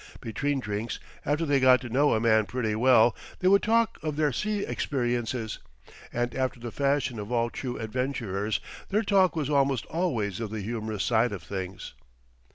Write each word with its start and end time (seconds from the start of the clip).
Between 0.19 0.59
drinks, 0.59 0.97
after 1.27 1.45
they 1.45 1.59
got 1.59 1.79
to 1.81 1.89
know 1.89 2.15
a 2.15 2.19
man 2.19 2.47
pretty 2.47 2.73
well, 2.73 3.15
they 3.37 3.47
would 3.47 3.61
talk 3.61 3.99
of 4.01 4.15
their 4.15 4.33
sea 4.33 4.65
experiences; 4.65 5.59
and, 6.11 6.33
after 6.33 6.59
the 6.59 6.71
fashion 6.71 7.19
of 7.19 7.31
all 7.31 7.51
true 7.51 7.77
adventurers, 7.77 8.59
their 8.89 9.03
talk 9.03 9.35
was 9.35 9.47
almost 9.47 9.85
always 9.85 10.39
of 10.39 10.49
the 10.49 10.61
humorous 10.61 11.03
side 11.03 11.31
of 11.31 11.43
things. 11.43 11.93